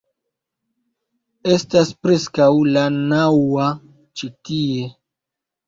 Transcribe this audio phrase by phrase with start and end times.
[1.57, 3.71] Estas preskaŭ la naŭa
[4.17, 4.93] ĉi tie